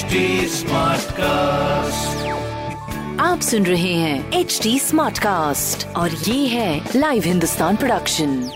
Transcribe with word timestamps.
HD 0.00 0.12
cast 1.12 2.28
आप 3.20 3.40
सुन 3.40 3.66
रहे 3.66 3.92
हैं 3.94 4.32
एच 4.32 4.60
डी 4.62 4.78
स्मार्ट 4.78 5.18
कास्ट 5.18 5.86
और 5.86 6.10
ये 6.10 6.46
है 6.46 6.88
लाइव 6.96 7.22
हिंदुस्तान 7.22 7.76
प्रोडक्शन 7.76 8.50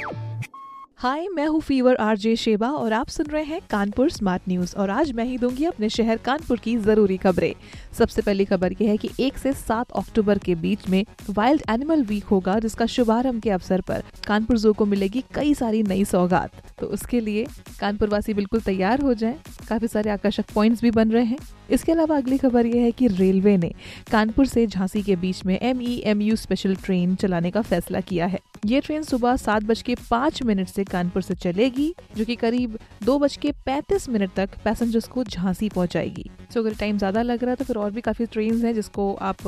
हाय 0.96 1.28
मैं 1.28 1.46
हूँ 1.46 1.60
फीवर 1.60 1.96
आरजे 1.96 2.36
शेबा 2.36 2.68
और 2.68 2.92
आप 2.92 3.08
सुन 3.08 3.26
रहे 3.26 3.42
हैं 3.44 3.60
कानपुर 3.70 4.10
स्मार्ट 4.10 4.42
न्यूज़ 4.48 4.76
और 4.76 4.90
आज 4.90 5.12
मैं 5.12 5.24
ही 5.24 5.38
दूँगी 5.38 5.64
अपने 5.64 5.88
शहर 5.88 6.16
कानपुर 6.16 6.58
की 6.58 6.76
ज़रूरी 6.76 7.16
खबरें। 7.16 7.54
सबसे 7.98 8.22
पहली 8.22 8.44
खबर 8.44 8.72
यह 8.72 8.90
है 8.90 8.96
कि 8.96 9.10
एक 9.20 9.38
से 9.38 9.52
सात 9.52 9.90
अक्टूबर 9.90 10.38
के 10.38 10.54
बीच 10.54 10.88
में 10.88 11.04
वाइल्ड 11.30 11.62
एनिमल 11.70 12.02
वीक 12.02 12.24
होगा 12.24 12.58
जिसका 12.58 12.86
शुभारंभ 12.86 13.42
के 13.42 13.50
अवसर 13.50 13.80
पर 13.80 14.02
कानपुर 14.26 14.58
जू 14.58 14.72
को 14.72 14.86
मिलेगी 14.86 15.24
कई 15.34 15.54
सारी 15.54 15.82
नई 15.82 16.04
सौगात। 16.04 16.50
तो 16.80 16.86
उसके 16.86 17.20
लिए 17.20 17.46
कानपुर 17.80 18.08
वासी 18.08 18.34
बिल्कुल 18.34 18.60
तैयार 18.60 19.00
हो 19.00 19.14
जाएँ। 19.14 19.36
काफ़ी 19.64 19.88
सारे 19.88 20.10
आकर्षक 20.10 20.44
पॉइंट्स 20.54 20.82
भी 20.82 20.90
बन 20.90 21.10
रहे 21.10 21.24
हैं। 21.24 21.38
इसके 21.70 21.92
अलावा 21.92 22.16
अगली 22.16 22.38
खबर 22.38 22.66
यह 22.66 22.82
है 22.82 22.90
कि 22.92 23.06
रेलवे 23.08 23.56
ने 23.56 23.72
कानपुर 24.10 24.46
से 24.46 24.66
झांसी 24.66 25.02
के 25.02 25.16
बीच 25.16 25.44
में 25.46 25.58
M 25.58 25.80
E 25.82 25.96
M 26.06 26.22
U 26.22 26.36
special 26.36 26.74
train 26.76 27.14
चलाने 27.14 27.50
का 27.50 27.62
फैसला 27.62 28.00
किया 28.02 28.26
है। 28.26 28.38
ये 28.66 28.80
ट्रेन 28.80 29.02
सुबह 29.02 29.36
सात 29.36 29.62
बज 29.62 29.82
के 29.82 29.94
पाँच 30.10 30.42
मिनट 30.42 30.68
से 30.68 30.84
कानपुर 30.84 31.22
से 31.22 31.34
चलेगी, 31.34 31.94
जो 32.16 32.24
कि 32.24 32.34
करीब 32.36 32.78
दो 33.04 33.18
बज 33.18 33.36
के 33.36 33.52
पैंतीस 33.66 34.08
मिनट 34.08 34.34
तक 34.36 34.50
पैसेंजर्स 34.64 35.08
को 35.08 35.24
झांसी 35.24 35.68
पहुंचाएगी। 35.68 36.30
तो 36.54 36.60
अगर 36.60 36.74
टाइम 36.74 36.98
ज़्यादा 36.98 37.22
लग 37.22 37.42
रहा 37.42 37.50
है 37.50 37.56
तो 37.56 37.64
फिर 37.64 37.76
और 37.76 37.90
भी 37.90 38.00
काफ़ी 38.00 38.26
ट्रेन 38.26 38.64
हैं 38.64 38.74
जिसको 38.74 39.12
आप 39.22 39.42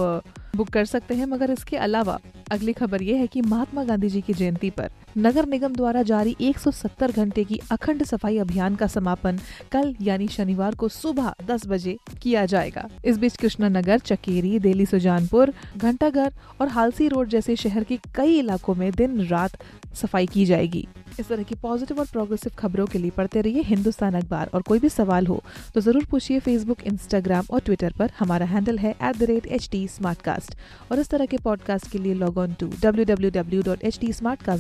बुक 0.57 0.69
कर 0.69 0.85
सकते 0.85 1.15
हैं। 1.15 1.27
मगर 1.27 1.51
इसके 1.51 1.77
अलावा 1.79 2.19
अगली 2.51 2.73
खबर 2.73 3.03
ये 3.03 3.17
है 3.17 3.27
कि 3.27 3.41
महात्मा 3.41 3.83
गांधी 3.85 4.09
जी 4.09 4.21
की 4.21 4.33
जयंती 4.33 4.71
पर 4.71 4.91
नगर 5.19 5.47
निगम 5.47 5.75
द्वारा 5.75 6.03
जारी 6.03 6.35
170 6.41 7.13
घंटे 7.13 7.45
की 7.45 7.61
अखंड 7.71 8.05
सफ़ाई 8.05 8.39
अभियान 8.39 8.75
का 8.77 8.87
समापन 8.87 9.39
कल, 9.73 9.95
यानी 10.01 10.29
शनिवार 10.29 10.75
को 10.75 10.89
सुबह 10.89 11.33
10 11.47 11.67
बजे 11.67 11.97
किया 12.23 12.45
जाएगा। 12.47 12.89
इस 13.05 13.19
बीच 13.19 13.37
कृष्णा 13.37 13.69
नगर 13.69 13.99
चकेरी 13.99 14.59
दिल्ली 14.59 14.87
सुजानपुर, 14.87 15.53
घंटाघर 15.77 16.33
और 16.61 16.69
हालसी 16.69 17.09
रोड 17.09 17.29
जैसे 17.29 17.57
शहर 17.57 17.85
के 17.85 17.99
कई 18.15 18.39
इलाकों 18.39 18.75
में 18.75 18.91
दिन 18.93 19.21
रात 19.27 19.57
सफ़ाई 19.95 20.27
की 20.27 20.45
जाएगी। 20.45 20.87
इस 21.21 21.29
तरह 21.29 21.43
की 21.43 21.55
पॉजिटिव 21.55 21.99
और 21.99 22.07
प्रोग्रेसिव 22.07 22.53
खबरों 22.59 22.87
के 22.87 22.99
लिए 22.99 23.11
पढ़ते 23.11 23.41
रहिए 23.41 23.63
हिंदुस्तान 23.63 24.15
अखबार। 24.15 24.51
और 24.55 24.63
कोई 24.63 24.79
भी 24.79 24.89
सवाल 24.89 25.27
हो 25.27 25.43
तो 25.75 25.81
ज़रूर 25.81 26.05
पूछिए 26.05 26.41
फेसबुक 26.41 26.83
इंस्टाग्राम 26.83 27.45
और 27.51 27.61
ट्विटर 27.61 27.93
पर। 27.99 28.11
हमारा 28.19 28.47
हैंडल 28.47 28.79
है 28.79 28.95
एट 29.03 30.55
और 30.93 30.99
इस 31.01 31.09
तरह 31.09 31.27
के 31.27 31.37
पॉडकास्ट 31.39 31.91
के 31.91 31.99
लिए 31.99 32.15
log 32.15 32.36
on 32.39 32.55
to 32.61 32.67
W 32.83 33.05
W 33.05 33.31
W 33.31 33.63
dot 33.63 33.85
H 33.85 33.99
T 34.01 34.13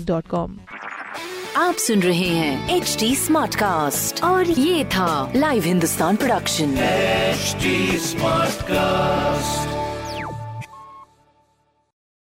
dot 0.04 0.28
com 0.28 0.56
आप 1.56 1.74
सुन 1.74 2.02
रहे 2.02 2.28
हैं 2.28 2.76
एच 2.76 2.96
डी 3.00 3.14
स्मार्ट 3.16 3.54
कास्ट 3.54 4.22
और 4.24 4.50
ये 4.50 4.84
था 4.94 5.32
live 5.36 5.62
Hindustan 5.62 6.16
production 6.16 6.74
smart 6.74 8.64
Smartcast. 8.66 9.65